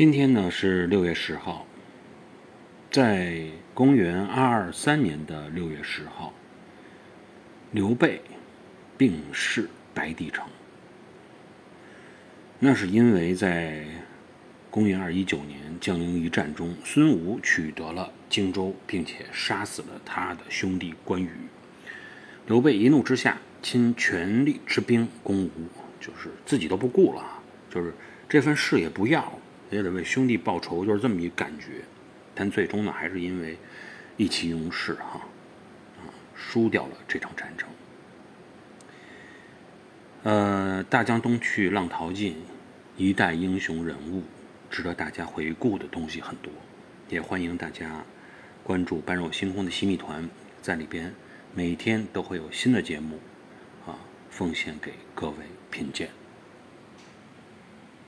[0.00, 1.66] 今天呢是六月十号，
[2.90, 3.44] 在
[3.74, 6.32] 公元二二三年的六月十号，
[7.70, 8.22] 刘备
[8.96, 10.48] 病逝白帝城。
[12.60, 13.84] 那是因为在
[14.70, 21.28] 公元二一九年江陵一战中，孙吴取得了荆州，并且杀死了他的兄弟关羽。
[22.46, 25.68] 刘备一怒之下，倾全力之兵攻吴，
[26.00, 27.22] 就是自己都不顾了，
[27.68, 27.92] 就是
[28.26, 29.38] 这份事也不要。
[29.70, 31.84] 也得为兄弟报仇，就是这么一感觉。
[32.34, 33.56] 但最终呢，还是因为
[34.16, 35.20] 意气用事，哈，
[35.98, 36.02] 啊，
[36.34, 37.68] 输掉了这场战争。
[40.22, 42.36] 呃，大江东去，浪淘尽，
[42.96, 44.22] 一代英雄人物，
[44.70, 46.52] 值得大家回顾的东西很多。
[47.08, 48.04] 也欢迎大家
[48.62, 50.28] 关注“般若星空”的新密团，
[50.60, 51.12] 在里边
[51.54, 53.18] 每天都会有新的节目，
[53.86, 53.98] 啊，
[54.30, 55.36] 奉献给各位
[55.70, 56.19] 品鉴。